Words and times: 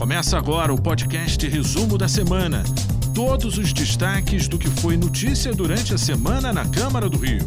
Começa 0.00 0.38
agora 0.38 0.72
o 0.72 0.80
podcast 0.80 1.46
Resumo 1.46 1.98
da 1.98 2.08
Semana. 2.08 2.64
Todos 3.14 3.58
os 3.58 3.70
destaques 3.70 4.48
do 4.48 4.58
que 4.58 4.66
foi 4.66 4.96
notícia 4.96 5.52
durante 5.52 5.92
a 5.92 5.98
semana 5.98 6.54
na 6.54 6.66
Câmara 6.66 7.06
do 7.06 7.18
Rio. 7.18 7.46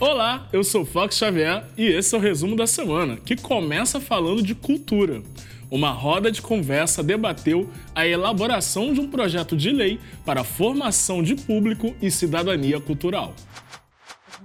Olá, 0.00 0.48
eu 0.52 0.64
sou 0.64 0.84
Fox 0.84 1.16
Xavier 1.16 1.64
e 1.78 1.86
esse 1.86 2.12
é 2.12 2.18
o 2.18 2.20
Resumo 2.20 2.56
da 2.56 2.66
Semana, 2.66 3.18
que 3.18 3.36
começa 3.36 4.00
falando 4.00 4.42
de 4.42 4.52
cultura. 4.52 5.22
Uma 5.70 5.92
roda 5.92 6.32
de 6.32 6.42
conversa 6.42 7.00
debateu 7.00 7.70
a 7.94 8.04
elaboração 8.04 8.92
de 8.92 8.98
um 8.98 9.08
projeto 9.08 9.56
de 9.56 9.70
lei 9.70 10.00
para 10.26 10.40
a 10.40 10.44
formação 10.44 11.22
de 11.22 11.36
público 11.36 11.94
e 12.02 12.10
cidadania 12.10 12.80
cultural. 12.80 13.32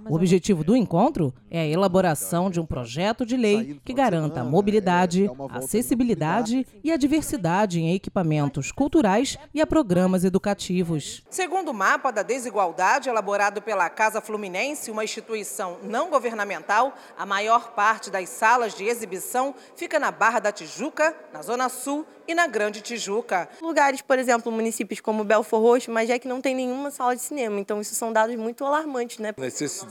O 0.08 0.16
objetivo 0.16 0.64
do 0.64 0.76
encontro 0.76 1.34
é 1.50 1.62
a 1.62 1.68
elaboração 1.68 2.50
de 2.50 2.60
um 2.60 2.66
projeto 2.66 3.26
de 3.26 3.36
lei 3.36 3.80
que 3.84 3.94
garanta 3.94 4.42
a 4.42 4.44
mobilidade, 4.44 5.30
a 5.50 5.58
acessibilidade 5.58 6.66
e 6.84 6.92
a 6.92 6.98
diversidade 6.98 7.80
em 7.80 7.94
equipamentos 7.94 8.72
culturais 8.72 9.38
e 9.54 9.62
a 9.62 9.66
programas 9.66 10.24
educativos. 10.24 11.24
Segundo 11.30 11.70
o 11.70 11.74
mapa 11.74 12.12
da 12.12 12.22
desigualdade 12.22 13.10
elaborado 13.10 13.62
pela 13.62 13.90
Casa 13.90 14.22
Fluminense, 14.22 14.92
uma 14.92 15.04
instituição 15.04 15.78
não 15.82 16.10
governamental, 16.10 16.94
a 17.18 17.26
maior 17.26 17.72
parte 17.72 18.12
das 18.12 18.30
salas 18.30 18.76
de 18.76 18.84
exibição 18.86 19.56
fica 19.76 19.98
na 19.98 20.12
Barra 20.12 20.40
da 20.40 20.52
Tijuca, 20.52 21.16
na 21.34 21.42
Zona 21.42 21.68
Sul 21.68 22.06
e 22.28 22.34
na 22.34 22.48
Grande 22.48 22.82
Tijuca. 22.82 23.48
Lugares, 23.62 24.02
por 24.02 24.18
exemplo, 24.18 24.52
municípios 24.52 25.00
como 25.00 25.24
Belfor 25.24 25.62
Roxo, 25.62 25.92
mas 25.92 26.10
é 26.10 26.18
que 26.18 26.28
não 26.28 26.42
tem 26.42 26.56
nenhuma 26.56 26.92
sala 26.92 27.16
de 27.16 27.22
cinema. 27.22 27.60
Então, 27.60 27.80
isso 27.80 27.96
são 27.96 28.12
dados 28.12 28.36
muito 28.36 28.66
alarmantes, 28.66 29.20
né? 29.20 29.30
A 29.30 29.34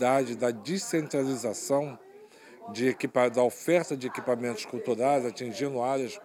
necessidade 0.05 0.37
da 0.37 0.51
descentralização 0.51 1.99
de 2.73 2.95
da 3.33 3.43
oferta 3.43 3.97
de 3.97 4.07
equipamentos 4.07 4.65
culturais, 4.65 5.25
atingindo 5.25 5.83
áreas 5.83 6.19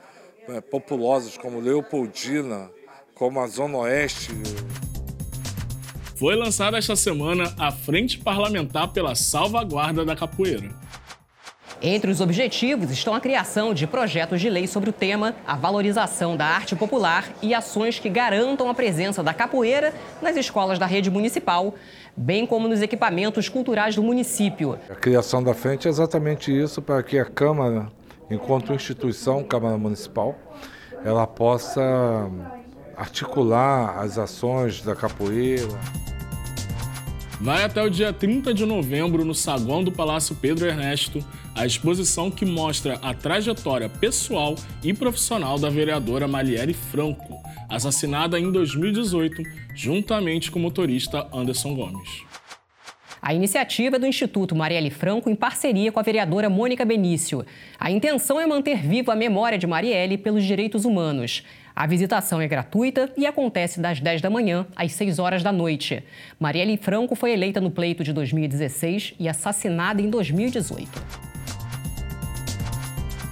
é, 0.47 0.61
populosas 0.61 1.37
como 1.37 1.59
Leopoldina, 1.59 2.69
como 3.13 3.39
a 3.39 3.47
Zona 3.47 3.77
Oeste. 3.79 4.31
Foi 6.15 6.35
lançada 6.35 6.77
esta 6.77 6.95
semana 6.95 7.53
a 7.57 7.71
Frente 7.71 8.17
Parlamentar 8.17 8.91
pela 8.91 9.15
Salvaguarda 9.15 10.03
da 10.03 10.15
Capoeira. 10.15 10.69
Entre 11.81 12.11
os 12.11 12.19
objetivos 12.19 12.91
estão 12.91 13.13
a 13.13 13.21
criação 13.21 13.73
de 13.73 13.87
projetos 13.87 14.41
de 14.41 14.49
lei 14.49 14.67
sobre 14.67 14.89
o 14.89 14.93
tema, 14.93 15.33
a 15.47 15.55
valorização 15.55 16.35
da 16.35 16.45
arte 16.45 16.75
popular 16.75 17.25
e 17.41 17.53
ações 17.53 17.97
que 17.97 18.09
garantam 18.09 18.69
a 18.69 18.73
presença 18.73 19.23
da 19.23 19.33
capoeira 19.33 19.93
nas 20.21 20.35
escolas 20.35 20.77
da 20.77 20.85
rede 20.85 21.09
municipal, 21.09 21.73
bem 22.17 22.45
como 22.45 22.67
nos 22.67 22.81
equipamentos 22.81 23.47
culturais 23.47 23.95
do 23.95 24.03
município. 24.03 24.77
A 24.89 24.95
criação 24.95 25.41
da 25.41 25.53
frente 25.53 25.87
é 25.87 25.89
exatamente 25.89 26.51
isso, 26.51 26.81
para 26.81 27.01
que 27.01 27.17
a 27.17 27.23
Câmara, 27.23 27.87
enquanto 28.29 28.73
instituição, 28.73 29.41
Câmara 29.41 29.77
Municipal, 29.77 30.35
ela 31.05 31.25
possa 31.25 32.29
articular 32.97 33.99
as 33.99 34.17
ações 34.17 34.81
da 34.81 34.93
capoeira. 34.97 35.63
Vai 37.41 37.63
até 37.63 37.81
o 37.81 37.89
dia 37.89 38.11
30 38.11 38.53
de 38.53 38.65
novembro 38.65 39.23
no 39.23 39.33
saguão 39.33 39.81
do 39.81 39.93
Palácio 39.93 40.35
Pedro 40.35 40.67
Ernesto 40.67 41.23
a 41.55 41.65
exposição 41.65 42.29
que 42.29 42.45
mostra 42.45 42.95
a 43.01 43.13
trajetória 43.13 43.87
pessoal 43.87 44.55
e 44.83 44.93
profissional 44.93 45.57
da 45.57 45.69
vereadora 45.69 46.27
Maliere 46.27 46.73
Franco, 46.73 47.41
assassinada 47.69 48.37
em 48.37 48.51
2018, 48.51 49.41
juntamente 49.73 50.51
com 50.51 50.59
o 50.59 50.61
motorista 50.61 51.29
Anderson 51.33 51.75
Gomes. 51.75 52.23
A 53.21 53.33
iniciativa 53.33 53.95
é 53.95 53.99
do 53.99 54.05
Instituto 54.05 54.55
Marielle 54.55 54.89
Franco 54.89 55.29
em 55.29 55.35
parceria 55.35 55.91
com 55.91 55.99
a 55.99 56.03
vereadora 56.03 56.49
Mônica 56.49 56.83
Benício. 56.83 57.45
A 57.79 57.89
intenção 57.89 58.39
é 58.39 58.47
manter 58.47 58.81
viva 58.81 59.13
a 59.13 59.15
memória 59.15 59.57
de 59.57 59.67
Marielle 59.67 60.17
pelos 60.17 60.43
direitos 60.43 60.83
humanos. 60.83 61.43
A 61.79 61.87
visitação 61.87 62.41
é 62.41 62.47
gratuita 62.49 63.09
e 63.15 63.25
acontece 63.25 63.79
das 63.79 64.01
10 64.01 64.21
da 64.21 64.29
manhã 64.29 64.67
às 64.75 64.91
6 64.91 65.17
horas 65.17 65.41
da 65.41 65.49
noite. 65.49 66.03
Marielle 66.37 66.75
Franco 66.75 67.15
foi 67.15 67.31
eleita 67.31 67.61
no 67.61 67.71
pleito 67.71 68.03
de 68.03 68.11
2016 68.11 69.13
e 69.17 69.29
assassinada 69.29 70.01
em 70.01 70.09
2018. 70.09 70.89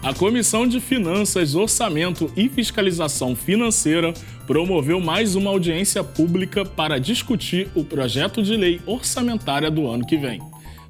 A 0.01 0.13
Comissão 0.13 0.65
de 0.65 0.79
Finanças, 0.79 1.55
Orçamento 1.55 2.31
e 2.37 2.47
Fiscalização 2.47 3.35
Financeira 3.35 4.13
promoveu 4.45 5.01
mais 5.01 5.35
uma 5.35 5.49
audiência 5.49 6.01
pública 6.01 6.63
para 6.63 7.01
discutir 7.01 7.67
o 7.75 7.83
projeto 7.83 8.41
de 8.41 8.55
lei 8.55 8.79
orçamentária 8.85 9.69
do 9.69 9.85
ano 9.85 10.07
que 10.07 10.15
vem. 10.15 10.39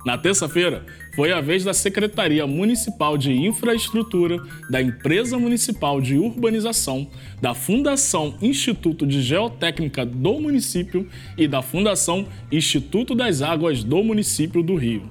Na 0.05 0.15
terça-feira, 0.15 0.85
foi 1.17 1.33
a 1.33 1.41
vez 1.41 1.63
da 1.63 1.73
Secretaria 1.73 2.45
Municipal 2.45 3.17
de 3.17 3.33
Infraestrutura, 3.33 4.37
da 4.69 4.79
Empresa 4.79 5.39
Municipal 5.39 5.99
de 5.99 6.15
Urbanização, 6.15 7.07
da 7.41 7.55
Fundação 7.55 8.35
Instituto 8.39 9.03
de 9.03 9.23
Geotécnica 9.23 10.05
do 10.05 10.39
município 10.39 11.09
e 11.35 11.47
da 11.47 11.63
Fundação 11.63 12.27
Instituto 12.51 13.15
das 13.15 13.41
Águas 13.41 13.83
do 13.83 14.03
município 14.03 14.61
do 14.61 14.75
Rio. 14.75 15.09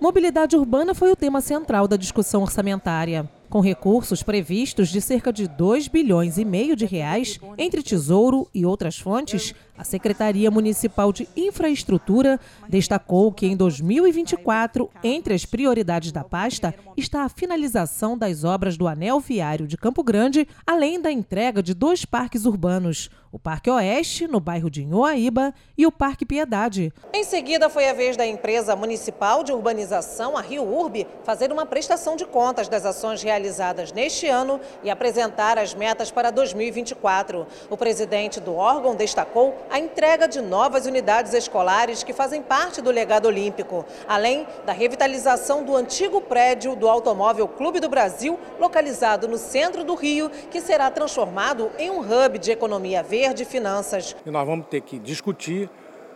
Mobilidade 0.00 0.56
urbana 0.56 0.94
foi 0.94 1.12
o 1.12 1.16
tema 1.16 1.42
central 1.42 1.86
da 1.86 1.98
discussão 1.98 2.40
orçamentária 2.40 3.28
com 3.54 3.60
recursos 3.60 4.22
previstos 4.22 4.88
de 4.88 5.00
cerca 5.00 5.32
de 5.32 5.46
2 5.46 5.86
bilhões 5.88 6.38
e 6.38 6.44
meio 6.44 6.74
de 6.74 6.84
reais 6.84 7.38
entre 7.56 7.82
Tesouro 7.82 8.48
e 8.52 8.66
outras 8.66 8.98
fontes, 8.98 9.54
a 9.76 9.82
Secretaria 9.82 10.50
Municipal 10.50 11.12
de 11.12 11.28
Infraestrutura 11.36 12.38
destacou 12.68 13.32
que 13.32 13.46
em 13.46 13.56
2024, 13.56 14.90
entre 15.02 15.34
as 15.34 15.44
prioridades 15.44 16.12
da 16.12 16.22
pasta, 16.22 16.74
está 16.96 17.24
a 17.24 17.28
finalização 17.28 18.16
das 18.16 18.44
obras 18.44 18.76
do 18.76 18.86
Anel 18.86 19.18
Viário 19.18 19.66
de 19.66 19.76
Campo 19.76 20.02
Grande, 20.02 20.46
além 20.66 21.00
da 21.00 21.10
entrega 21.10 21.62
de 21.62 21.74
dois 21.74 22.04
parques 22.04 22.44
urbanos, 22.44 23.10
o 23.32 23.38
Parque 23.38 23.68
Oeste, 23.68 24.28
no 24.28 24.38
bairro 24.38 24.70
de 24.70 24.84
Inhoaíba, 24.84 25.52
e 25.76 25.84
o 25.84 25.90
Parque 25.90 26.24
Piedade. 26.24 26.92
Em 27.12 27.24
seguida, 27.24 27.68
foi 27.68 27.88
a 27.88 27.92
vez 27.92 28.16
da 28.16 28.24
empresa 28.24 28.76
municipal 28.76 29.42
de 29.42 29.52
urbanização, 29.52 30.36
a 30.36 30.40
Rio 30.40 30.62
Urbe, 30.62 31.04
fazer 31.24 31.50
uma 31.50 31.66
prestação 31.66 32.14
de 32.14 32.24
contas 32.24 32.68
das 32.68 32.86
ações 32.86 33.24
realizadas 33.24 33.90
neste 33.90 34.28
ano 34.28 34.60
e 34.84 34.90
apresentar 34.90 35.58
as 35.58 35.74
metas 35.74 36.12
para 36.12 36.30
2024. 36.30 37.44
O 37.68 37.76
presidente 37.76 38.38
do 38.38 38.54
órgão 38.54 38.94
destacou 38.94 39.63
a 39.70 39.78
entrega 39.78 40.26
de 40.28 40.40
novas 40.40 40.86
unidades 40.86 41.32
escolares 41.34 42.02
que 42.02 42.12
fazem 42.12 42.42
parte 42.42 42.80
do 42.80 42.90
legado 42.90 43.26
olímpico, 43.26 43.84
além 44.08 44.46
da 44.64 44.72
revitalização 44.72 45.64
do 45.64 45.74
antigo 45.76 46.20
prédio 46.20 46.76
do 46.76 46.88
Automóvel 46.88 47.48
Clube 47.48 47.80
do 47.80 47.88
Brasil, 47.88 48.38
localizado 48.58 49.28
no 49.28 49.38
centro 49.38 49.84
do 49.84 49.94
Rio, 49.94 50.30
que 50.50 50.60
será 50.60 50.90
transformado 50.90 51.70
em 51.78 51.90
um 51.90 52.00
hub 52.00 52.38
de 52.38 52.50
economia 52.50 53.02
verde 53.02 53.42
e 53.42 53.46
finanças. 53.46 54.16
E 54.24 54.30
nós 54.30 54.46
vamos 54.46 54.66
ter 54.66 54.80
que 54.80 54.98
discutir, 54.98 55.68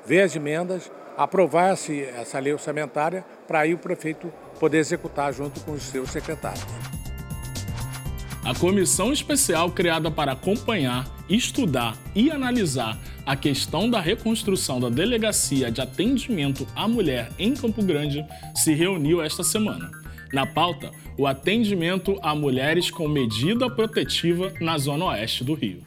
ver 0.05 0.23
as 0.23 0.35
emendas, 0.35 0.91
aprovar 1.17 1.71
essa 1.71 2.39
lei 2.39 2.53
orçamentária 2.53 3.25
para 3.47 3.61
aí 3.61 3.75
o 3.75 3.79
prefeito 3.79 4.33
poder 4.61 4.79
executar 4.79 5.33
junto 5.33 5.61
com 5.61 5.73
os 5.73 5.83
seus 5.83 6.11
secretários. 6.11 6.65
A 8.45 8.55
comissão 8.59 9.13
especial 9.13 9.71
criada 9.71 10.11
para 10.11 10.33
acompanhar, 10.33 11.07
estudar 11.29 11.97
e 12.15 12.31
analisar 12.31 12.99
a 13.27 13.37
questão 13.37 13.91
da 13.91 14.01
reconstrução 14.01 14.81
da 14.81 14.89
Delegacia 14.89 15.71
de 15.71 15.81
Atendimento 15.81 16.67
à 16.75 16.89
Mulher 16.89 17.31
em 17.39 17.55
Campo 17.55 17.83
Grande 17.83 18.25
se 18.55 18.73
reuniu 18.75 19.21
esta 19.21 19.43
semana. 19.43 19.91
Na 20.33 20.47
pauta, 20.47 20.91
o 21.17 21.27
atendimento 21.27 22.19
a 22.23 22.35
mulheres 22.35 22.91
com 22.91 23.09
medida 23.09 23.69
protetiva 23.69 24.53
na 24.61 24.79
Zona 24.79 25.07
Oeste 25.07 25.43
do 25.43 25.55
Rio. 25.55 25.83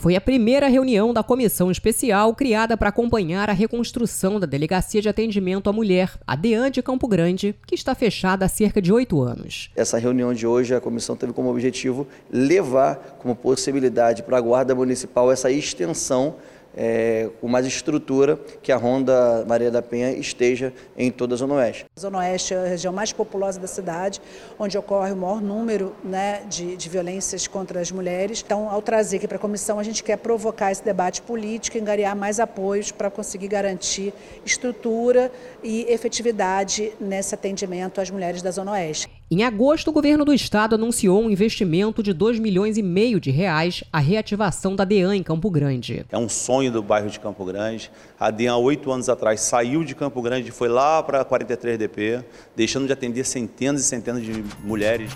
Foi 0.00 0.16
a 0.16 0.20
primeira 0.20 0.66
reunião 0.66 1.12
da 1.12 1.22
comissão 1.22 1.70
especial 1.70 2.34
criada 2.34 2.74
para 2.74 2.88
acompanhar 2.88 3.50
a 3.50 3.52
reconstrução 3.52 4.40
da 4.40 4.46
Delegacia 4.46 5.02
de 5.02 5.10
Atendimento 5.10 5.68
à 5.68 5.74
Mulher, 5.74 6.12
a 6.26 6.34
DEAN 6.34 6.70
de 6.70 6.82
Campo 6.82 7.06
Grande, 7.06 7.54
que 7.66 7.74
está 7.74 7.94
fechada 7.94 8.46
há 8.46 8.48
cerca 8.48 8.80
de 8.80 8.90
oito 8.90 9.20
anos. 9.20 9.70
Essa 9.76 9.98
reunião 9.98 10.32
de 10.32 10.46
hoje, 10.46 10.74
a 10.74 10.80
comissão 10.80 11.16
teve 11.16 11.34
como 11.34 11.50
objetivo 11.50 12.08
levar 12.32 13.18
como 13.18 13.36
possibilidade 13.36 14.22
para 14.22 14.38
a 14.38 14.40
Guarda 14.40 14.74
Municipal 14.74 15.30
essa 15.30 15.50
extensão 15.50 16.36
é, 16.76 17.28
com 17.40 17.48
mais 17.48 17.66
estrutura 17.66 18.38
que 18.62 18.72
a 18.72 18.76
Ronda 18.76 19.44
Maria 19.46 19.70
da 19.70 19.82
Penha 19.82 20.12
esteja 20.12 20.72
em 20.96 21.10
toda 21.10 21.34
a 21.34 21.38
Zona 21.38 21.54
Oeste. 21.54 21.86
A 21.96 22.00
Zona 22.00 22.18
Oeste 22.18 22.54
é 22.54 22.58
a 22.58 22.66
região 22.66 22.92
mais 22.92 23.12
populosa 23.12 23.58
da 23.58 23.66
cidade, 23.66 24.20
onde 24.58 24.76
ocorre 24.78 25.12
o 25.12 25.16
maior 25.16 25.40
número 25.40 25.94
né, 26.02 26.42
de, 26.48 26.76
de 26.76 26.88
violências 26.88 27.46
contra 27.46 27.80
as 27.80 27.90
mulheres. 27.90 28.42
Então, 28.44 28.68
ao 28.68 28.80
trazer 28.80 29.16
aqui 29.16 29.28
para 29.28 29.36
a 29.36 29.40
comissão, 29.40 29.78
a 29.78 29.82
gente 29.82 30.02
quer 30.02 30.16
provocar 30.16 30.70
esse 30.70 30.84
debate 30.84 31.22
político 31.22 31.76
e 31.76 31.80
angariar 31.80 32.16
mais 32.16 32.40
apoios 32.40 32.90
para 32.90 33.10
conseguir 33.10 33.48
garantir 33.48 34.12
estrutura 34.44 35.30
e 35.62 35.86
efetividade 35.88 36.92
nesse 37.00 37.34
atendimento 37.34 38.00
às 38.00 38.10
mulheres 38.10 38.42
da 38.42 38.50
Zona 38.50 38.72
Oeste. 38.72 39.19
Em 39.32 39.44
agosto, 39.44 39.90
o 39.90 39.92
governo 39.92 40.24
do 40.24 40.34
estado 40.34 40.74
anunciou 40.74 41.22
um 41.22 41.30
investimento 41.30 42.02
de 42.02 42.12
2 42.12 42.40
milhões 42.40 42.76
e 42.76 42.82
meio 42.82 43.20
de 43.20 43.30
reais 43.30 43.84
à 43.92 44.00
reativação 44.00 44.74
da 44.74 44.84
DEAN 44.84 45.14
em 45.14 45.22
Campo 45.22 45.48
Grande. 45.48 46.04
É 46.10 46.18
um 46.18 46.28
sonho 46.28 46.72
do 46.72 46.82
bairro 46.82 47.08
de 47.08 47.20
Campo 47.20 47.44
Grande. 47.44 47.92
A 48.18 48.28
DEAN, 48.32 48.54
há 48.54 48.56
oito 48.56 48.90
anos 48.90 49.08
atrás, 49.08 49.40
saiu 49.40 49.84
de 49.84 49.94
Campo 49.94 50.20
Grande 50.20 50.48
e 50.48 50.50
foi 50.50 50.68
lá 50.68 51.00
para 51.00 51.24
43DP, 51.24 52.24
deixando 52.56 52.88
de 52.88 52.92
atender 52.92 53.24
centenas 53.24 53.82
e 53.82 53.84
centenas 53.84 54.24
de 54.24 54.42
mulheres. 54.64 55.12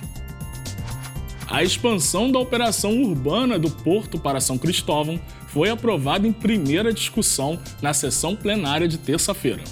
A 1.49 1.65
expansão 1.65 2.31
da 2.31 2.39
operação 2.39 2.93
urbana 3.03 3.59
do 3.59 3.69
Porto 3.69 4.17
para 4.17 4.41
São 4.41 4.57
Cristóvão 4.57 5.19
foi 5.49 5.71
aprovada 5.71 6.25
em 6.25 6.33
primeira 6.33 6.93
discussão 6.93 7.59
na 7.83 7.93
sessão 7.93 8.37
plenária 8.37 8.87
de 8.87 8.97
terça-feira. 8.97 9.65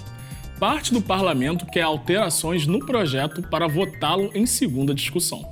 Parte 0.62 0.94
do 0.94 1.03
parlamento 1.03 1.67
quer 1.67 1.82
alterações 1.82 2.69
no 2.69 2.79
projeto 2.79 3.43
para 3.43 3.67
votá-lo 3.67 4.31
em 4.32 4.47
segunda 4.47 4.94
discussão. 4.94 5.43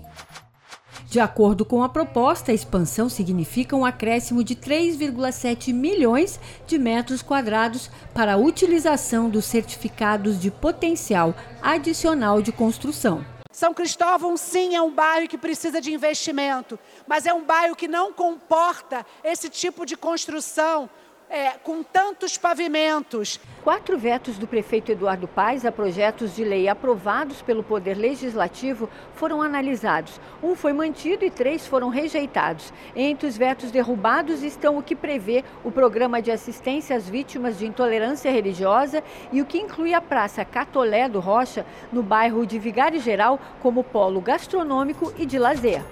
De 1.09 1.19
acordo 1.19 1.65
com 1.65 1.83
a 1.83 1.89
proposta, 1.89 2.53
a 2.53 2.55
expansão 2.55 3.09
significa 3.09 3.75
um 3.75 3.85
acréscimo 3.85 4.45
de 4.45 4.55
3,7 4.55 5.75
milhões 5.75 6.39
de 6.65 6.79
metros 6.79 7.23
quadrados 7.23 7.91
para 8.15 8.35
a 8.35 8.37
utilização 8.37 9.29
dos 9.29 9.47
certificados 9.47 10.39
de 10.39 10.49
potencial 10.49 11.35
adicional 11.61 12.41
de 12.41 12.53
construção. 12.53 13.27
São 13.51 13.75
Cristóvão, 13.75 14.37
sim, 14.37 14.77
é 14.77 14.81
um 14.81 14.95
bairro 14.95 15.27
que 15.27 15.37
precisa 15.37 15.81
de 15.81 15.93
investimento, 15.93 16.79
mas 17.09 17.27
é 17.27 17.35
um 17.35 17.45
bairro 17.45 17.75
que 17.75 17.89
não 17.89 18.13
comporta 18.13 19.05
esse 19.25 19.51
tipo 19.51 19.85
de 19.85 19.97
construção 19.97 20.89
é, 21.31 21.53
com 21.63 21.83
tantos 21.83 22.37
pavimentos. 22.37 23.39
Quatro 23.63 23.97
vetos 23.97 24.37
do 24.37 24.49
prefeito 24.49 24.91
Eduardo 24.91 25.29
Paes 25.29 25.65
a 25.65 25.71
projetos 25.71 26.35
de 26.35 26.43
lei 26.43 26.67
aprovados 26.67 27.41
pelo 27.41 27.63
Poder 27.63 27.95
Legislativo 27.97 28.89
foram 29.15 29.41
analisados. 29.41 30.21
Um 30.43 30.57
foi 30.57 30.73
mantido 30.73 31.25
e 31.25 31.31
três 31.31 31.67
foram 31.67 31.89
rejeitados. 31.89 32.73
Entre 32.97 33.29
os 33.29 33.37
vetos 33.37 33.71
derrubados 33.71 34.43
estão 34.43 34.77
o 34.77 34.83
que 34.83 34.97
prevê 34.97 35.45
o 35.63 35.71
programa 35.71 36.21
de 36.21 36.33
assistência 36.33 36.97
às 36.97 37.09
vítimas 37.09 37.59
de 37.59 37.67
intolerância 37.67 38.33
religiosa 38.33 39.05
e 39.31 39.41
o 39.41 39.47
que 39.47 39.59
inclui 39.59 39.95
a 39.95 40.01
Praça 40.01 40.45
Catolé 40.45 41.09
do 41.09 41.21
Rocha, 41.21 41.65
no 41.93 42.03
bairro 42.03 42.45
de 42.45 42.59
Vigário 42.59 43.01
Geral, 43.01 43.39
como 43.61 43.85
polo 43.85 44.21
gastronômico 44.21 45.13
e 45.17 45.25
de 45.25 45.39
lazer. 45.39 45.83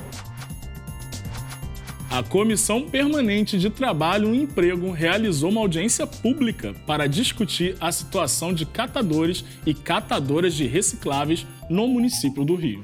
A 2.10 2.22
Comissão 2.22 2.88
Permanente 2.88 3.58
de 3.58 3.68
Trabalho 3.68 4.34
e 4.34 4.38
Emprego 4.38 4.90
realizou 4.90 5.50
uma 5.50 5.60
audiência 5.60 6.06
pública 6.06 6.74
para 6.86 7.06
discutir 7.06 7.76
a 7.78 7.92
situação 7.92 8.54
de 8.54 8.64
catadores 8.64 9.44
e 9.66 9.74
catadoras 9.74 10.54
de 10.54 10.66
recicláveis 10.66 11.46
no 11.68 11.86
município 11.86 12.46
do 12.46 12.54
Rio. 12.54 12.82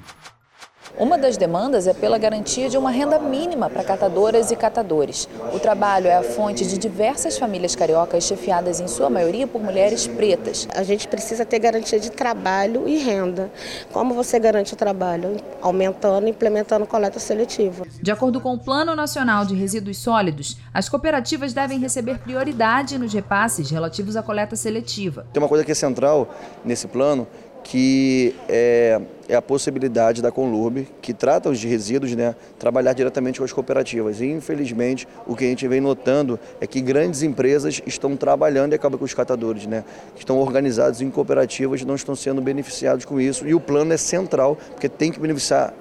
Uma 0.97 1.19
das 1.19 1.37
demandas 1.37 1.89
é 1.89 1.93
pela 1.93 2.17
garantia 2.17 2.69
de 2.69 2.79
uma 2.79 2.89
renda 2.89 3.19
mínima 3.19 3.69
para 3.69 3.83
catadoras 3.83 4.53
e 4.53 4.57
catadores. 4.57 5.29
O 5.53 5.59
trabalho 5.59 6.07
é 6.07 6.15
a 6.15 6.23
fonte 6.23 6.65
de 6.65 6.79
diversas 6.79 7.37
famílias 7.37 7.75
cariocas 7.75 8.23
chefiadas 8.23 8.79
em 8.79 8.87
sua 8.87 9.11
maioria 9.11 9.45
por 9.45 9.61
mulheres 9.61 10.07
pretas. 10.07 10.69
A 10.73 10.85
gente 10.85 11.09
precisa 11.09 11.45
ter 11.45 11.59
garantia 11.59 11.99
de 11.99 12.13
trabalho 12.13 12.89
e 12.89 12.97
renda. 12.97 13.51
Como 13.93 14.15
você 14.15 14.39
garante 14.39 14.75
o 14.75 14.77
trabalho? 14.77 15.37
Aumentando 15.61 16.29
e 16.29 16.31
implementando 16.31 16.87
coleta 16.87 17.19
seletiva. 17.19 17.85
De 18.01 18.13
acordo 18.13 18.41
com 18.41 18.55
o 18.55 18.59
Plano 18.59 18.95
Nacional 18.95 19.45
de 19.45 19.57
Resíduos 19.57 19.99
Sólidos, 19.99 20.59
as 20.73 20.89
cooperativas 20.89 21.53
devem 21.53 21.81
receber 21.81 22.21
prioridade 22.21 22.99
nos 23.01 23.13
repasses 23.13 23.69
relativos 23.69 24.17
à 24.17 24.23
coleta 24.23 24.55
seletiva. 24.55 25.27
Tem 25.33 25.43
uma 25.43 25.49
coisa 25.49 25.65
que 25.65 25.73
é 25.73 25.75
central 25.75 26.33
nesse 26.65 26.87
plano, 26.87 27.27
que 27.65 28.35
é, 28.47 29.01
é, 29.27 29.35
a 29.35 29.43
possibilidade 29.43 30.21
da 30.21 30.31
Conlurb, 30.31 30.87
que 31.01 31.15
trata 31.15 31.49
os 31.49 31.63
resíduos, 31.65 32.15
né, 32.15 32.37
trabalhar 32.59 32.93
diretamente 32.93 33.39
com 33.39 33.45
as 33.45 33.53
cooperativas. 33.53 34.21
E, 34.21 34.27
infelizmente, 34.27 35.09
o 35.27 35.35
que 35.35 35.45
a 35.45 35.49
gente 35.49 35.67
vem 35.67 35.81
notando 35.81 36.39
é 36.61 36.67
que 36.67 36.81
grandes 36.81 37.23
empresas 37.23 37.83
estão 37.87 38.17
trabalhando 38.17 38.73
e 38.73 38.75
acabam 38.77 38.99
com 38.99 39.05
os 39.05 39.15
catadores, 39.15 39.67
né, 39.67 39.83
que 40.15 40.21
estão 40.21 40.39
organizados 40.39 41.01
em 41.01 41.11
cooperativas 41.11 41.83
não 41.85 41.95
estão 41.95 42.15
sendo 42.15 42.41
beneficiados 42.41 43.05
com 43.05 43.19
isso. 43.19 43.47
E 43.49 43.55
o 43.55 43.61
plano 43.61 43.93
é 43.93 43.97
central, 43.97 44.57
porque 44.71 44.89
tem 44.89 45.11
que 45.11 45.19
beneficiar 45.19 45.75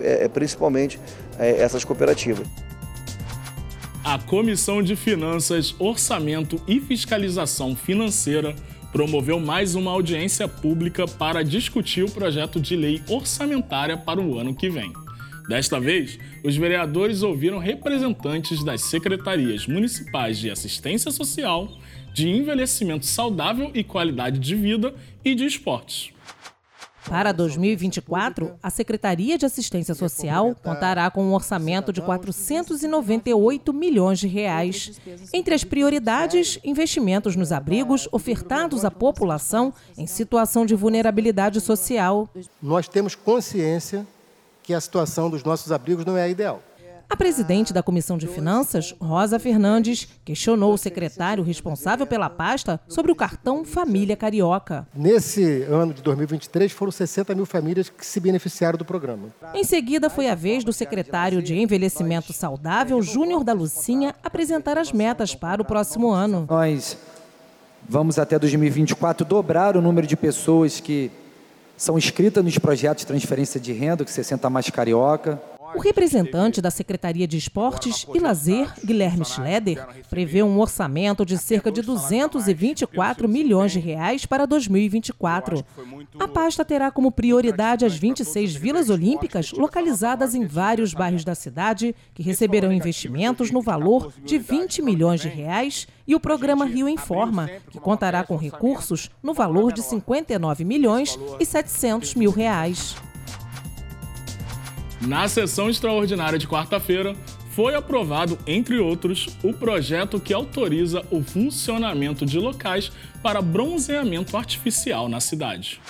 é, 0.00 0.26
principalmente 0.28 0.98
é, 1.38 1.62
essas 1.62 1.84
cooperativas. 1.84 2.46
A 4.02 4.18
Comissão 4.18 4.82
de 4.82 4.96
Finanças, 4.96 5.74
Orçamento 5.78 6.60
e 6.66 6.80
Fiscalização 6.80 7.76
Financeira 7.76 8.56
promoveu 8.92 9.38
mais 9.38 9.74
uma 9.74 9.90
audiência 9.90 10.48
pública 10.48 11.06
para 11.06 11.44
discutir 11.44 12.02
o 12.02 12.10
projeto 12.10 12.60
de 12.60 12.76
lei 12.76 13.02
orçamentária 13.08 13.96
para 13.96 14.20
o 14.20 14.38
ano 14.38 14.54
que 14.54 14.68
vem. 14.68 14.92
Desta 15.48 15.80
vez, 15.80 16.18
os 16.44 16.56
vereadores 16.56 17.22
ouviram 17.22 17.58
representantes 17.58 18.62
das 18.64 18.82
secretarias 18.82 19.66
municipais 19.66 20.38
de 20.38 20.50
assistência 20.50 21.10
social, 21.10 21.68
de 22.14 22.28
envelhecimento 22.28 23.06
saudável 23.06 23.70
e 23.74 23.82
qualidade 23.82 24.38
de 24.38 24.54
vida 24.54 24.94
e 25.24 25.34
de 25.34 25.44
esportes. 25.44 26.12
Para 27.08 27.32
2024, 27.32 28.52
a 28.62 28.70
Secretaria 28.70 29.38
de 29.38 29.46
Assistência 29.46 29.94
Social 29.94 30.54
contará 30.62 31.10
com 31.10 31.24
um 31.24 31.32
orçamento 31.32 31.92
de 31.92 32.02
498 32.02 33.72
milhões 33.72 34.18
de 34.18 34.28
reais. 34.28 35.00
Entre 35.32 35.54
as 35.54 35.64
prioridades, 35.64 36.58
investimentos 36.62 37.36
nos 37.36 37.52
abrigos 37.52 38.08
ofertados 38.12 38.84
à 38.84 38.90
população 38.90 39.72
em 39.96 40.06
situação 40.06 40.66
de 40.66 40.74
vulnerabilidade 40.74 41.60
social. 41.60 42.28
Nós 42.62 42.86
temos 42.86 43.14
consciência 43.14 44.06
que 44.62 44.74
a 44.74 44.80
situação 44.80 45.30
dos 45.30 45.42
nossos 45.42 45.72
abrigos 45.72 46.04
não 46.04 46.16
é 46.16 46.22
a 46.22 46.28
ideal. 46.28 46.62
A 47.10 47.16
presidente 47.16 47.72
da 47.72 47.82
Comissão 47.82 48.16
de 48.16 48.28
Finanças, 48.28 48.94
Rosa 49.00 49.36
Fernandes, 49.40 50.06
questionou 50.24 50.72
o 50.72 50.78
secretário 50.78 51.42
responsável 51.42 52.06
pela 52.06 52.30
pasta 52.30 52.80
sobre 52.86 53.10
o 53.10 53.16
cartão 53.16 53.64
Família 53.64 54.16
Carioca. 54.16 54.86
Nesse 54.94 55.62
ano 55.64 55.92
de 55.92 56.02
2023, 56.02 56.70
foram 56.70 56.92
60 56.92 57.34
mil 57.34 57.44
famílias 57.44 57.88
que 57.88 58.06
se 58.06 58.20
beneficiaram 58.20 58.78
do 58.78 58.84
programa. 58.84 59.26
Em 59.52 59.64
seguida, 59.64 60.08
foi 60.08 60.28
a 60.28 60.36
vez 60.36 60.62
do 60.62 60.72
secretário 60.72 61.42
de 61.42 61.58
Envelhecimento 61.58 62.32
Saudável, 62.32 63.02
Júnior 63.02 63.42
da 63.42 63.52
Lucinha, 63.52 64.14
apresentar 64.22 64.78
as 64.78 64.92
metas 64.92 65.34
para 65.34 65.60
o 65.60 65.64
próximo 65.64 66.10
ano. 66.10 66.46
Nós 66.48 66.96
vamos 67.88 68.20
até 68.20 68.38
2024 68.38 69.26
dobrar 69.26 69.76
o 69.76 69.82
número 69.82 70.06
de 70.06 70.16
pessoas 70.16 70.78
que 70.78 71.10
são 71.76 71.98
inscritas 71.98 72.44
nos 72.44 72.56
projetos 72.56 73.00
de 73.00 73.06
transferência 73.08 73.58
de 73.58 73.72
renda, 73.72 74.04
que 74.04 74.12
60 74.12 74.48
mais 74.48 74.70
carioca. 74.70 75.42
O 75.74 75.80
representante 75.80 76.60
da 76.60 76.70
Secretaria 76.70 77.26
de 77.26 77.36
Esportes 77.36 78.06
e 78.12 78.18
Lazer, 78.18 78.72
Guilherme 78.84 79.24
Schleder, 79.24 79.86
prevê 80.08 80.42
um 80.42 80.58
orçamento 80.58 81.24
de 81.24 81.38
cerca 81.38 81.70
de 81.70 81.82
224 81.82 83.28
milhões 83.28 83.72
de 83.72 83.78
reais 83.78 84.26
para 84.26 84.46
2024. 84.46 85.64
A 86.18 86.28
pasta 86.28 86.64
terá 86.64 86.90
como 86.90 87.12
prioridade 87.12 87.84
as 87.84 87.96
26 87.96 88.54
vilas 88.54 88.90
olímpicas 88.90 89.52
localizadas 89.52 90.34
em 90.34 90.46
vários 90.46 90.92
bairros 90.92 91.24
da 91.24 91.34
cidade, 91.34 91.94
que 92.14 92.22
receberão 92.22 92.72
investimentos 92.72 93.50
no 93.50 93.60
valor 93.60 94.12
de 94.24 94.38
20 94.38 94.82
milhões 94.82 95.20
de 95.20 95.28
reais, 95.28 95.86
e 96.06 96.14
o 96.14 96.20
programa 96.20 96.64
Rio 96.64 96.88
Informa, 96.88 97.48
que 97.70 97.78
contará 97.78 98.24
com 98.24 98.36
recursos 98.36 99.10
no 99.22 99.32
valor 99.32 99.72
de 99.72 99.82
59 99.82 100.64
milhões 100.64 101.16
e 101.38 101.46
700 101.46 102.16
mil 102.16 102.32
reais. 102.32 102.96
Na 105.00 105.26
sessão 105.28 105.70
extraordinária 105.70 106.38
de 106.38 106.46
quarta-feira, 106.46 107.16
foi 107.50 107.74
aprovado, 107.74 108.38
entre 108.46 108.78
outros, 108.78 109.28
o 109.42 109.52
projeto 109.52 110.20
que 110.20 110.32
autoriza 110.32 111.02
o 111.10 111.22
funcionamento 111.22 112.26
de 112.26 112.38
locais 112.38 112.92
para 113.22 113.40
bronzeamento 113.40 114.36
artificial 114.36 115.08
na 115.08 115.18
cidade. 115.18 115.80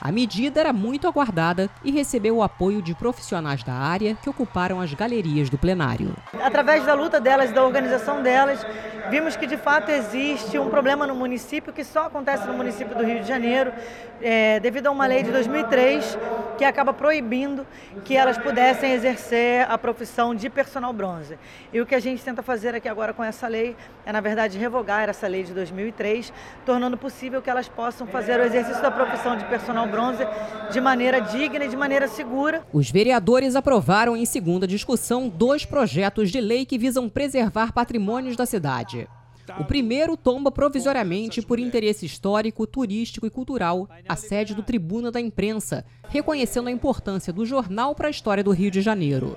A 0.00 0.10
medida 0.10 0.58
era 0.58 0.72
muito 0.72 1.06
aguardada 1.06 1.70
e 1.84 1.92
recebeu 1.92 2.38
o 2.38 2.42
apoio 2.42 2.82
de 2.82 2.94
profissionais 2.94 3.62
da 3.62 3.74
área 3.74 4.16
que 4.16 4.28
ocuparam 4.28 4.80
as 4.80 4.92
galerias 4.92 5.48
do 5.48 5.56
plenário. 5.56 6.16
Através 6.42 6.84
da 6.84 6.94
luta 6.94 7.20
delas 7.20 7.50
e 7.50 7.54
da 7.54 7.62
organização 7.64 8.20
delas, 8.22 8.66
vimos 9.10 9.36
que 9.36 9.46
de 9.46 9.56
fato 9.56 9.90
existe 9.90 10.58
um 10.58 10.68
problema 10.68 11.06
no 11.06 11.14
município 11.14 11.72
que 11.72 11.84
só 11.84 12.06
acontece 12.06 12.46
no 12.46 12.54
município 12.54 12.96
do 12.96 13.04
Rio 13.04 13.20
de 13.20 13.28
Janeiro, 13.28 13.72
é, 14.20 14.60
devido 14.60 14.86
a 14.86 14.90
uma 14.90 15.06
lei 15.06 15.22
de 15.22 15.30
2003 15.30 16.18
que 16.56 16.64
acaba 16.64 16.92
proibindo 16.92 17.66
que 18.04 18.16
elas 18.16 18.38
pudessem 18.38 18.92
exercer 18.92 19.66
a 19.68 19.76
profissão 19.76 20.34
de 20.34 20.48
personal 20.48 20.92
bronze. 20.92 21.38
E 21.72 21.80
o 21.80 21.86
que 21.86 21.94
a 21.94 22.00
gente 22.00 22.22
tenta 22.22 22.42
fazer 22.42 22.74
aqui 22.74 22.88
agora 22.88 23.12
com 23.12 23.24
essa 23.24 23.48
lei 23.48 23.76
é, 24.04 24.12
na 24.12 24.20
verdade, 24.20 24.58
revogar 24.58 25.08
essa 25.08 25.26
lei 25.26 25.42
de 25.42 25.52
2003, 25.52 26.32
tornando 26.64 26.96
possível 26.96 27.40
que 27.40 27.48
elas 27.48 27.68
possam 27.68 28.06
fazer 28.06 28.38
o 28.38 28.42
exercício 28.42 28.82
da 28.82 28.90
profissão 28.90 29.36
de 29.36 29.44
personal 29.46 29.86
bronze 29.86 30.24
de 30.70 30.80
maneira 30.80 31.20
digna 31.20 31.64
e 31.64 31.68
de 31.68 31.76
maneira 31.76 32.08
segura. 32.08 32.64
Os 32.72 32.90
vereadores 32.90 33.56
aprovaram 33.56 34.16
em 34.16 34.26
segunda 34.26 34.66
discussão 34.66 35.28
dois 35.28 35.64
projetos 35.64 36.30
de 36.30 36.40
lei 36.40 36.64
que 36.64 36.78
visam 36.78 37.08
preservar 37.08 37.72
patrimônios 37.72 38.36
da 38.36 38.46
cidade. 38.46 38.91
O 39.58 39.64
primeiro 39.64 40.16
tomba 40.16 40.50
provisoriamente 40.50 41.42
por 41.42 41.58
interesse 41.58 42.06
histórico, 42.06 42.66
turístico 42.66 43.26
e 43.26 43.30
cultural 43.30 43.88
a 44.08 44.16
sede 44.16 44.54
do 44.54 44.62
Tribuna 44.62 45.10
da 45.10 45.20
Imprensa, 45.20 45.84
reconhecendo 46.08 46.68
a 46.68 46.72
importância 46.72 47.32
do 47.32 47.44
jornal 47.44 47.94
para 47.94 48.08
a 48.08 48.10
história 48.10 48.44
do 48.44 48.52
Rio 48.52 48.70
de 48.70 48.80
Janeiro. 48.80 49.36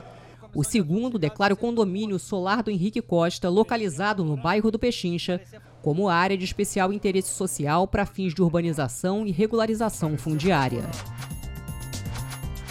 O 0.53 0.63
segundo 0.63 1.19
declara 1.19 1.53
o 1.53 1.57
condomínio 1.57 2.17
Solar 2.17 2.63
do 2.63 2.71
Henrique 2.71 3.01
Costa, 3.01 3.49
localizado 3.49 4.23
no 4.23 4.37
bairro 4.37 4.71
do 4.71 4.79
Pechincha, 4.79 5.41
como 5.81 6.07
área 6.07 6.37
de 6.37 6.45
especial 6.45 6.93
interesse 6.93 7.29
social 7.29 7.87
para 7.87 8.05
fins 8.05 8.33
de 8.33 8.41
urbanização 8.41 9.27
e 9.27 9.31
regularização 9.31 10.17
fundiária. 10.17 10.83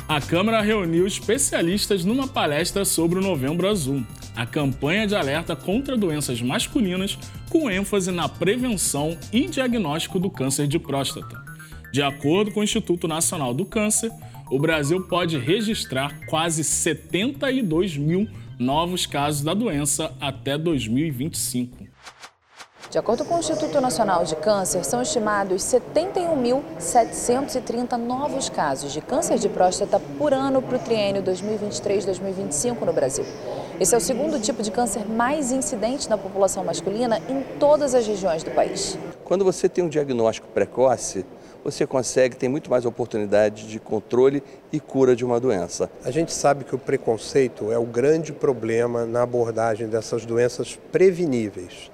A 0.08 0.20
Câmara 0.20 0.60
reuniu 0.60 1.06
especialistas 1.06 2.04
numa 2.04 2.26
palestra 2.26 2.84
sobre 2.84 3.18
o 3.18 3.22
Novembro 3.22 3.68
Azul, 3.68 4.04
a 4.34 4.44
campanha 4.44 5.06
de 5.06 5.14
alerta 5.14 5.54
contra 5.54 5.96
doenças 5.96 6.42
masculinas 6.42 7.16
com 7.50 7.70
ênfase 7.70 8.10
na 8.10 8.28
prevenção 8.28 9.16
e 9.32 9.46
diagnóstico 9.46 10.18
do 10.18 10.30
câncer 10.30 10.66
de 10.66 10.78
próstata. 10.78 11.42
De 11.92 12.02
acordo 12.02 12.50
com 12.50 12.60
o 12.60 12.64
Instituto 12.64 13.06
Nacional 13.06 13.54
do 13.54 13.64
Câncer, 13.64 14.10
o 14.50 14.58
Brasil 14.58 15.06
pode 15.06 15.38
registrar 15.38 16.26
quase 16.26 16.64
72 16.64 17.96
mil 17.96 18.28
novos 18.58 19.06
casos 19.06 19.42
da 19.42 19.54
doença 19.54 20.12
até 20.20 20.58
2025. 20.58 21.84
De 22.90 22.98
acordo 22.98 23.24
com 23.24 23.34
o 23.34 23.40
Instituto 23.40 23.80
Nacional 23.80 24.24
de 24.24 24.36
Câncer, 24.36 24.84
são 24.84 25.02
estimados 25.02 25.62
71.730 25.62 27.96
novos 27.96 28.48
casos 28.48 28.92
de 28.92 29.00
câncer 29.00 29.36
de 29.38 29.48
próstata 29.48 29.98
por 30.16 30.32
ano 30.32 30.62
para 30.62 30.76
o 30.76 30.78
triênio 30.78 31.20
2023-2025 31.22 32.82
no 32.82 32.92
Brasil. 32.92 33.24
Esse 33.80 33.92
é 33.92 33.98
o 33.98 34.00
segundo 34.00 34.38
tipo 34.38 34.62
de 34.62 34.70
câncer 34.70 35.04
mais 35.04 35.50
incidente 35.50 36.08
na 36.08 36.16
população 36.16 36.62
masculina 36.62 37.20
em 37.28 37.42
todas 37.58 37.92
as 37.92 38.06
regiões 38.06 38.44
do 38.44 38.52
país. 38.52 38.96
Quando 39.24 39.44
você 39.44 39.68
tem 39.68 39.82
um 39.82 39.88
diagnóstico 39.88 40.46
precoce, 40.46 41.26
você 41.64 41.84
consegue, 41.84 42.36
tem 42.36 42.48
muito 42.48 42.70
mais 42.70 42.84
oportunidade 42.84 43.66
de 43.66 43.80
controle 43.80 44.44
e 44.72 44.78
cura 44.78 45.16
de 45.16 45.24
uma 45.24 45.40
doença. 45.40 45.90
A 46.04 46.12
gente 46.12 46.32
sabe 46.32 46.62
que 46.62 46.74
o 46.74 46.78
preconceito 46.78 47.72
é 47.72 47.78
o 47.78 47.84
grande 47.84 48.32
problema 48.32 49.04
na 49.04 49.22
abordagem 49.22 49.88
dessas 49.88 50.24
doenças 50.24 50.78
preveníveis. 50.92 51.90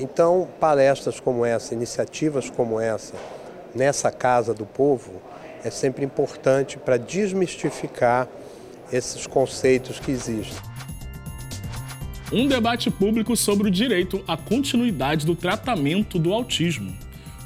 Então, 0.00 0.48
palestras 0.58 1.20
como 1.20 1.44
essa, 1.44 1.74
iniciativas 1.74 2.50
como 2.50 2.80
essa, 2.80 3.14
nessa 3.72 4.10
Casa 4.10 4.52
do 4.52 4.66
Povo, 4.66 5.12
é 5.62 5.70
sempre 5.70 6.04
importante 6.04 6.76
para 6.76 6.96
desmistificar 6.96 8.26
esses 8.92 9.28
conceitos 9.28 10.00
que 10.00 10.10
existem. 10.10 10.58
Um 12.32 12.46
debate 12.46 12.92
público 12.92 13.36
sobre 13.36 13.66
o 13.66 13.70
direito 13.70 14.22
à 14.26 14.36
continuidade 14.36 15.26
do 15.26 15.34
tratamento 15.34 16.16
do 16.16 16.32
autismo. 16.32 16.96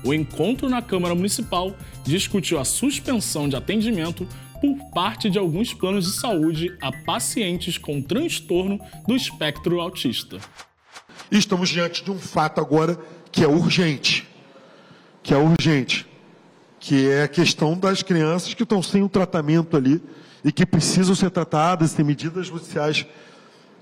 O 0.05 0.12
encontro 0.12 0.69
na 0.69 0.83
Câmara 0.83 1.14
Municipal 1.14 1.75
discutiu 2.05 2.59
a 2.59 2.67
suspensão 2.67 3.49
de 3.49 3.57
atendimento 3.57 4.29
por 4.61 4.76
parte 4.91 5.31
de 5.31 5.38
alguns 5.38 5.73
planos 5.73 6.05
de 6.05 6.19
saúde 6.19 6.76
a 6.83 6.93
pacientes 6.93 7.79
com 7.79 8.03
transtorno 8.03 8.79
do 9.09 9.17
espectro 9.17 9.81
autista. 9.81 10.38
Estamos 11.31 11.71
diante 11.71 12.05
de 12.05 12.11
um 12.11 12.19
fato 12.19 12.61
agora 12.61 12.99
que 13.33 13.43
é 13.43 13.49
urgente, 13.49 14.29
que 15.23 15.33
é 15.33 15.38
urgente, 15.38 16.07
que 16.79 17.09
é 17.09 17.23
a 17.23 17.29
questão 17.29 17.75
das 17.75 18.03
crianças 18.03 18.53
que 18.53 18.64
estão 18.64 18.83
sem 18.83 19.03
o 19.03 19.09
tratamento 19.09 19.79
ali 19.79 20.03
e 20.45 20.53
que 20.53 20.67
precisam 20.67 21.14
ser 21.14 21.31
tratadas, 21.31 21.95
tem 21.95 22.05
medidas 22.05 22.49
judiciais 22.49 23.07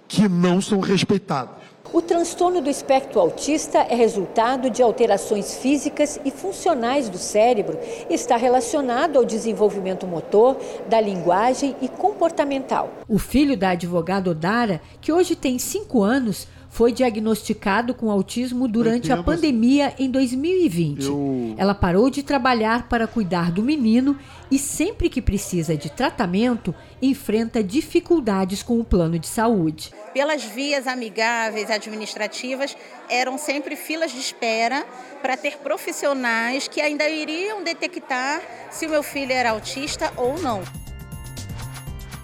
que 0.08 0.28
não 0.28 0.60
são 0.60 0.80
respeitadas. 0.80 1.62
O 1.92 2.00
transtorno 2.00 2.62
do 2.62 2.70
espectro 2.70 3.20
autista 3.20 3.80
é 3.80 3.94
resultado 3.94 4.70
de 4.70 4.82
alterações 4.82 5.56
físicas 5.56 6.18
e 6.24 6.30
funcionais 6.30 7.10
do 7.10 7.18
cérebro 7.18 7.78
e 8.08 8.14
está 8.14 8.34
relacionado 8.36 9.18
ao 9.18 9.26
desenvolvimento 9.26 10.06
motor, 10.06 10.56
da 10.88 10.98
linguagem 10.98 11.76
e 11.82 11.88
comportamental. 11.88 12.90
O 13.06 13.18
filho 13.18 13.58
da 13.58 13.70
advogada 13.70 14.30
Odara, 14.30 14.80
que 15.02 15.12
hoje 15.12 15.36
tem 15.36 15.58
5 15.58 16.02
anos, 16.02 16.48
foi 16.72 16.90
diagnosticado 16.90 17.92
com 17.92 18.10
autismo 18.10 18.66
durante 18.66 19.12
a 19.12 19.22
pandemia 19.22 19.94
em 19.98 20.10
2020. 20.10 21.04
Eu... 21.04 21.54
Ela 21.58 21.74
parou 21.74 22.08
de 22.08 22.22
trabalhar 22.22 22.88
para 22.88 23.06
cuidar 23.06 23.52
do 23.52 23.62
menino 23.62 24.18
e 24.50 24.58
sempre 24.58 25.10
que 25.10 25.20
precisa 25.20 25.76
de 25.76 25.90
tratamento, 25.90 26.74
enfrenta 27.00 27.62
dificuldades 27.62 28.62
com 28.62 28.80
o 28.80 28.84
plano 28.84 29.18
de 29.18 29.28
saúde. 29.28 29.90
Pelas 30.14 30.44
vias 30.44 30.86
amigáveis 30.86 31.70
administrativas, 31.70 32.74
eram 33.06 33.36
sempre 33.36 33.76
filas 33.76 34.10
de 34.10 34.20
espera 34.20 34.86
para 35.20 35.36
ter 35.36 35.58
profissionais 35.58 36.68
que 36.68 36.80
ainda 36.80 37.06
iriam 37.06 37.62
detectar 37.62 38.40
se 38.70 38.86
o 38.86 38.90
meu 38.90 39.02
filho 39.02 39.32
era 39.32 39.50
autista 39.50 40.10
ou 40.16 40.40
não 40.40 40.62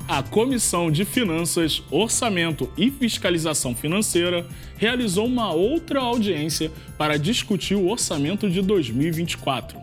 a 0.09 0.23
Comissão 0.23 0.91
de 0.91 1.05
Finanças, 1.05 1.83
Orçamento 1.91 2.73
e 2.79 2.91
Fiscalização 2.91 3.75
Financeira 3.75 4.47
realizou 4.79 5.27
uma 5.27 5.53
outra 5.53 6.01
audiência 6.01 6.73
para 6.97 7.19
discutir 7.19 7.75
o 7.75 7.89
orçamento 7.91 8.49
de 8.49 8.63
2024. 8.63 9.79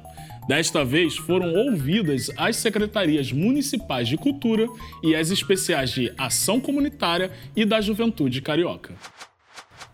Desta 0.47 0.83
vez 0.83 1.15
foram 1.15 1.53
ouvidas 1.53 2.31
as 2.37 2.55
secretarias 2.55 3.31
municipais 3.31 4.07
de 4.07 4.17
cultura 4.17 4.67
e 5.03 5.15
as 5.15 5.29
especiais 5.29 5.91
de 5.91 6.11
ação 6.17 6.59
comunitária 6.59 7.31
e 7.55 7.63
da 7.63 7.79
juventude 7.79 8.41
carioca. 8.41 8.95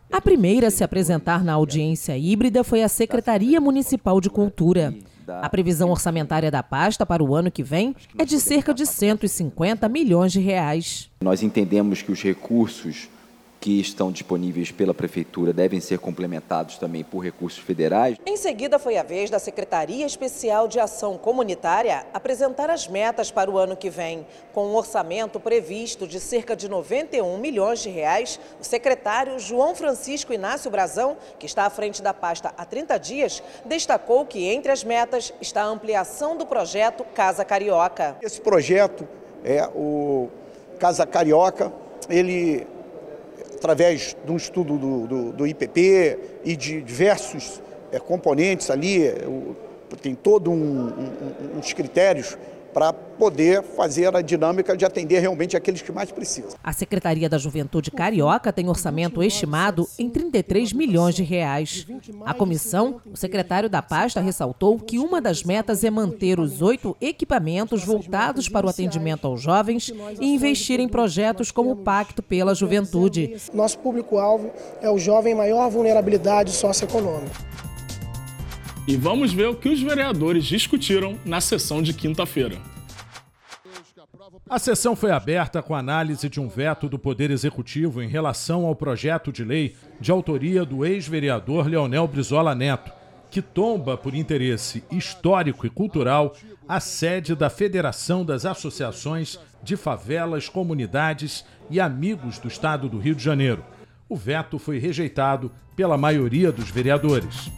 A 0.09 0.21
primeira 0.21 0.67
a 0.67 0.71
se 0.71 0.83
apresentar 0.83 1.43
na 1.43 1.53
audiência 1.53 2.17
híbrida 2.17 2.63
foi 2.63 2.83
a 2.83 2.89
Secretaria 2.89 3.59
Municipal 3.59 4.21
de 4.21 4.29
Cultura. 4.29 4.93
A 5.27 5.49
previsão 5.49 5.89
orçamentária 5.89 6.51
da 6.51 6.63
pasta 6.63 7.05
para 7.05 7.23
o 7.23 7.35
ano 7.35 7.51
que 7.51 7.63
vem 7.63 7.95
é 8.17 8.25
de 8.25 8.39
cerca 8.39 8.73
de 8.73 8.85
150 8.85 9.87
milhões 9.89 10.31
de 10.31 10.39
reais. 10.39 11.09
Nós 11.21 11.43
entendemos 11.43 12.01
que 12.01 12.11
os 12.11 12.21
recursos 12.21 13.09
que 13.61 13.79
estão 13.79 14.11
disponíveis 14.11 14.71
pela 14.71 14.91
Prefeitura 14.91 15.53
devem 15.53 15.79
ser 15.79 15.99
complementados 15.99 16.79
também 16.79 17.03
por 17.03 17.19
recursos 17.19 17.59
federais. 17.59 18.17
Em 18.25 18.35
seguida, 18.35 18.79
foi 18.79 18.97
a 18.97 19.03
vez 19.03 19.29
da 19.29 19.37
Secretaria 19.37 20.03
Especial 20.03 20.67
de 20.67 20.79
Ação 20.79 21.15
Comunitária 21.15 22.03
apresentar 22.11 22.71
as 22.71 22.87
metas 22.87 23.29
para 23.29 23.51
o 23.51 23.59
ano 23.59 23.77
que 23.77 23.87
vem. 23.87 24.25
Com 24.51 24.65
um 24.65 24.75
orçamento 24.75 25.39
previsto 25.39 26.07
de 26.07 26.19
cerca 26.19 26.55
de 26.55 26.67
91 26.67 27.37
milhões 27.37 27.81
de 27.81 27.89
reais, 27.89 28.39
o 28.59 28.63
secretário 28.63 29.37
João 29.37 29.75
Francisco 29.75 30.33
Inácio 30.33 30.71
Brazão, 30.71 31.15
que 31.37 31.45
está 31.45 31.67
à 31.67 31.69
frente 31.69 32.01
da 32.01 32.15
pasta 32.15 32.51
há 32.57 32.65
30 32.65 32.97
dias, 32.97 33.43
destacou 33.63 34.25
que 34.25 34.47
entre 34.47 34.71
as 34.71 34.83
metas 34.83 35.31
está 35.39 35.61
a 35.61 35.67
ampliação 35.67 36.35
do 36.35 36.47
projeto 36.47 37.05
Casa 37.13 37.45
Carioca. 37.45 38.17
Esse 38.23 38.41
projeto 38.41 39.07
é 39.43 39.67
o 39.67 40.29
Casa 40.79 41.05
Carioca, 41.05 41.71
ele 42.09 42.65
através 43.61 44.17
de 44.25 44.31
um 44.31 44.37
estudo 44.37 44.75
do, 44.75 45.05
do, 45.05 45.31
do 45.33 45.47
IPP 45.47 46.17
e 46.43 46.55
de 46.55 46.81
diversos 46.81 47.61
é, 47.91 47.99
componentes 47.99 48.71
ali, 48.71 49.07
o, 49.27 49.55
tem 50.01 50.15
todos 50.15 50.51
um, 50.51 50.87
um, 50.87 51.59
uns 51.59 51.71
critérios 51.71 52.35
para 52.73 52.93
poder 52.93 53.61
fazer 53.61 54.15
a 54.15 54.21
dinâmica 54.21 54.75
de 54.75 54.85
atender 54.85 55.19
realmente 55.19 55.55
aqueles 55.55 55.81
que 55.81 55.91
mais 55.91 56.11
precisam. 56.11 56.51
A 56.63 56.73
Secretaria 56.73 57.29
da 57.29 57.37
Juventude 57.37 57.91
Carioca 57.91 58.51
tem 58.51 58.67
orçamento 58.67 59.21
estimado 59.21 59.87
em 59.99 60.09
33 60.09 60.73
milhões 60.73 61.15
de 61.15 61.23
reais. 61.23 61.85
A 62.25 62.33
comissão, 62.33 62.99
o 63.11 63.15
secretário 63.15 63.69
da 63.69 63.81
pasta 63.81 64.19
ressaltou 64.19 64.79
que 64.79 64.97
uma 64.97 65.21
das 65.21 65.43
metas 65.43 65.83
é 65.83 65.89
manter 65.89 66.39
os 66.39 66.61
oito 66.61 66.95
equipamentos 66.99 67.83
voltados 67.83 68.49
para 68.49 68.65
o 68.65 68.69
atendimento 68.69 69.27
aos 69.27 69.41
jovens 69.41 69.93
e 70.19 70.33
investir 70.33 70.79
em 70.79 70.87
projetos 70.87 71.51
como 71.51 71.71
o 71.71 71.75
Pacto 71.75 72.23
pela 72.23 72.55
Juventude. 72.55 73.35
Nosso 73.53 73.77
público-alvo 73.79 74.51
é 74.81 74.89
o 74.89 74.97
jovem 74.97 75.35
maior 75.35 75.69
vulnerabilidade 75.69 76.51
socioeconômica. 76.51 77.70
E 78.91 78.97
vamos 78.97 79.31
ver 79.31 79.47
o 79.47 79.55
que 79.55 79.69
os 79.69 79.81
vereadores 79.81 80.43
discutiram 80.43 81.17
na 81.23 81.39
sessão 81.39 81.81
de 81.81 81.93
quinta-feira. 81.93 82.57
A 84.49 84.59
sessão 84.59 84.97
foi 84.97 85.11
aberta 85.11 85.61
com 85.61 85.73
análise 85.73 86.27
de 86.27 86.41
um 86.41 86.49
veto 86.49 86.89
do 86.89 86.99
Poder 86.99 87.31
Executivo 87.31 88.03
em 88.03 88.09
relação 88.09 88.65
ao 88.65 88.75
projeto 88.75 89.31
de 89.31 89.45
lei 89.45 89.77
de 89.97 90.11
autoria 90.11 90.65
do 90.65 90.85
ex-vereador 90.85 91.67
Leonel 91.67 92.05
Brizola 92.05 92.53
Neto, 92.53 92.91
que 93.29 93.41
tomba 93.41 93.95
por 93.95 94.13
interesse 94.13 94.83
histórico 94.91 95.65
e 95.65 95.69
cultural 95.69 96.35
a 96.67 96.81
sede 96.81 97.33
da 97.33 97.49
Federação 97.49 98.25
das 98.25 98.45
Associações 98.45 99.39
de 99.63 99.77
Favelas, 99.77 100.49
Comunidades 100.49 101.45
e 101.69 101.79
Amigos 101.79 102.39
do 102.39 102.49
Estado 102.49 102.89
do 102.89 102.99
Rio 102.99 103.15
de 103.15 103.23
Janeiro. 103.23 103.63
O 104.09 104.17
veto 104.17 104.59
foi 104.59 104.79
rejeitado 104.79 105.49
pela 105.77 105.97
maioria 105.97 106.51
dos 106.51 106.69
vereadores. 106.69 107.49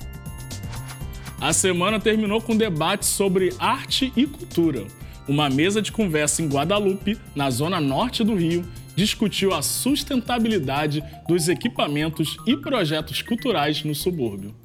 A 1.43 1.51
semana 1.51 2.00
terminou 2.00 2.39
com 2.39 2.55
debate 2.55 3.05
sobre 3.05 3.53
arte 3.59 4.13
e 4.15 4.25
cultura. 4.25 4.88
Uma 5.27 5.50
mesa 5.50 5.81
de 5.81 5.91
conversa 5.91 6.41
em 6.41 6.47
Guadalupe, 6.47 7.19
na 7.35 7.50
zona 7.50 7.81
norte 7.81 8.23
do 8.23 8.33
Rio, 8.33 8.65
discutiu 8.95 9.53
a 9.53 9.62
sustentabilidade 9.62 11.03
dos 11.27 11.50
equipamentos 11.50 12.38
e 12.47 12.55
projetos 12.55 13.21
culturais 13.21 13.83
no 13.83 13.93
subúrbio. 13.93 14.55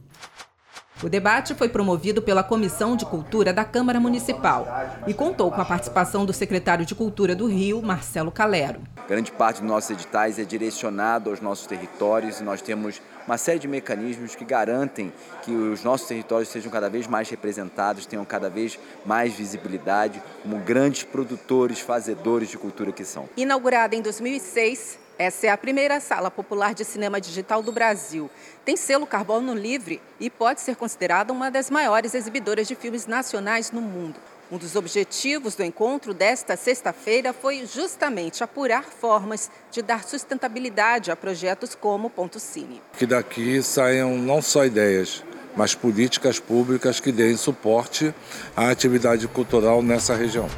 O 1.00 1.08
debate 1.08 1.54
foi 1.54 1.68
promovido 1.68 2.20
pela 2.20 2.42
Comissão 2.42 2.96
de 2.96 3.06
Cultura 3.06 3.52
da 3.52 3.64
Câmara 3.64 4.00
Municipal 4.00 4.66
e 5.06 5.14
contou 5.14 5.48
com 5.52 5.60
a 5.60 5.64
participação 5.64 6.26
do 6.26 6.32
secretário 6.32 6.84
de 6.84 6.92
Cultura 6.92 7.36
do 7.36 7.46
Rio, 7.46 7.80
Marcelo 7.80 8.32
Calero. 8.32 8.80
Grande 9.06 9.30
parte 9.30 9.60
dos 9.60 9.70
nossos 9.70 9.90
editais 9.90 10.40
é 10.40 10.44
direcionado 10.44 11.30
aos 11.30 11.40
nossos 11.40 11.68
territórios 11.68 12.40
e 12.40 12.42
nós 12.42 12.60
temos 12.60 13.00
uma 13.24 13.38
série 13.38 13.60
de 13.60 13.68
mecanismos 13.68 14.34
que 14.34 14.44
garantem 14.44 15.12
que 15.42 15.52
os 15.52 15.84
nossos 15.84 16.08
territórios 16.08 16.48
sejam 16.48 16.70
cada 16.70 16.90
vez 16.90 17.06
mais 17.06 17.30
representados, 17.30 18.04
tenham 18.04 18.24
cada 18.24 18.50
vez 18.50 18.76
mais 19.06 19.32
visibilidade 19.32 20.20
como 20.42 20.58
grandes 20.58 21.04
produtores, 21.04 21.78
fazedores 21.78 22.48
de 22.48 22.58
cultura 22.58 22.90
que 22.90 23.04
são. 23.04 23.28
Inaugurada 23.36 23.94
em 23.94 24.02
2006, 24.02 24.98
essa 25.18 25.48
é 25.48 25.50
a 25.50 25.58
primeira 25.58 25.98
sala 25.98 26.30
popular 26.30 26.72
de 26.72 26.84
cinema 26.84 27.20
digital 27.20 27.60
do 27.60 27.72
Brasil. 27.72 28.30
Tem 28.64 28.76
selo 28.76 29.04
carbono 29.04 29.52
livre 29.52 30.00
e 30.20 30.30
pode 30.30 30.60
ser 30.60 30.76
considerada 30.76 31.32
uma 31.32 31.50
das 31.50 31.70
maiores 31.70 32.14
exibidoras 32.14 32.68
de 32.68 32.76
filmes 32.76 33.04
nacionais 33.04 33.72
no 33.72 33.80
mundo. 33.80 34.14
Um 34.50 34.56
dos 34.56 34.76
objetivos 34.76 35.56
do 35.56 35.64
encontro 35.64 36.14
desta 36.14 36.56
sexta-feira 36.56 37.32
foi 37.32 37.66
justamente 37.66 38.44
apurar 38.44 38.84
formas 38.84 39.50
de 39.72 39.82
dar 39.82 40.04
sustentabilidade 40.04 41.10
a 41.10 41.16
projetos 41.16 41.74
como 41.74 42.08
Ponto 42.08 42.38
Cine. 42.38 42.80
Que 42.96 43.04
daqui 43.04 43.60
saiam 43.60 44.16
não 44.16 44.40
só 44.40 44.64
ideias, 44.64 45.24
mas 45.56 45.74
políticas 45.74 46.38
públicas 46.38 47.00
que 47.00 47.10
deem 47.10 47.36
suporte 47.36 48.14
à 48.56 48.70
atividade 48.70 49.26
cultural 49.26 49.82
nessa 49.82 50.14
região. 50.14 50.48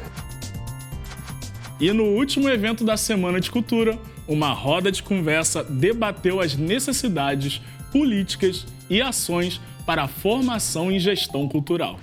E 1.81 1.91
no 1.91 2.03
último 2.03 2.47
evento 2.47 2.85
da 2.85 2.95
Semana 2.95 3.41
de 3.41 3.49
Cultura, 3.49 3.99
uma 4.31 4.53
roda 4.53 4.89
de 4.89 5.03
conversa 5.03 5.61
debateu 5.61 6.39
as 6.39 6.55
necessidades, 6.55 7.61
políticas 7.91 8.65
e 8.89 9.01
ações 9.01 9.59
para 9.85 10.03
a 10.03 10.07
formação 10.07 10.89
em 10.89 10.97
gestão 10.97 11.49
cultural. 11.49 11.99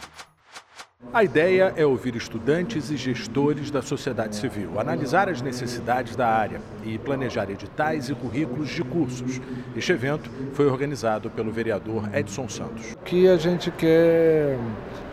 A 1.10 1.24
ideia 1.24 1.72
é 1.74 1.86
ouvir 1.86 2.16
estudantes 2.16 2.90
e 2.90 2.96
gestores 2.98 3.70
da 3.70 3.80
sociedade 3.80 4.36
civil, 4.36 4.78
analisar 4.78 5.26
as 5.26 5.40
necessidades 5.40 6.14
da 6.14 6.28
área 6.28 6.60
e 6.84 6.98
planejar 6.98 7.48
editais 7.50 8.10
e 8.10 8.14
currículos 8.14 8.68
de 8.68 8.84
cursos. 8.84 9.40
Este 9.74 9.92
evento 9.92 10.30
foi 10.52 10.66
organizado 10.66 11.30
pelo 11.30 11.50
vereador 11.50 12.14
Edson 12.14 12.46
Santos. 12.46 12.94
Que 13.06 13.26
a 13.26 13.38
gente 13.38 13.70
quer 13.70 14.58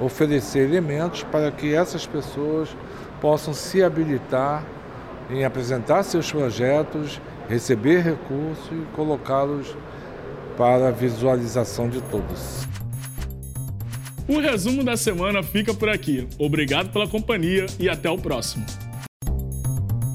oferecer 0.02 0.68
elementos 0.68 1.24
para 1.24 1.50
que 1.50 1.74
essas 1.74 2.06
pessoas 2.06 2.76
possam 3.22 3.54
se 3.54 3.82
habilitar 3.82 4.66
em 5.30 5.44
apresentar 5.44 6.04
seus 6.04 6.32
projetos, 6.32 7.22
receber 7.50 8.02
recursos 8.02 8.72
e 8.72 8.96
colocá-los 8.96 9.76
para 10.58 10.90
a 10.90 10.92
visualização 10.92 11.90
de 11.90 12.02
todos. 12.02 12.68
O 14.28 14.40
resumo 14.40 14.84
da 14.84 14.98
semana 14.98 15.44
fica 15.44 15.74
por 15.74 15.90
aqui. 15.90 16.28
Obrigado 16.40 16.92
pela 16.92 17.08
companhia 17.08 17.66
e 17.80 17.88
até 17.88 18.10
o 18.10 18.18
próximo. 18.18 18.66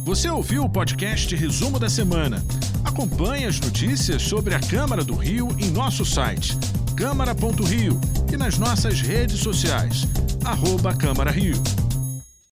Você 0.04 0.28
ouviu 0.28 0.64
o 0.64 0.68
podcast 0.68 1.34
Resumo 1.36 1.78
da 1.78 1.88
Semana? 1.88 2.42
Acompanhe 2.84 3.44
as 3.46 3.60
notícias 3.60 4.22
sobre 4.22 4.54
a 4.54 4.60
Câmara 4.60 5.04
do 5.04 5.14
Rio 5.14 5.48
em 5.60 5.70
nosso 5.70 6.04
site 6.04 6.56
câmara.rio 7.00 7.98
e 8.30 8.36
nas 8.36 8.58
nossas 8.58 9.00
redes 9.00 9.38
sociais, 9.38 10.06
arroba 10.44 10.94
Câmara 10.94 11.30
Rio. 11.30 11.56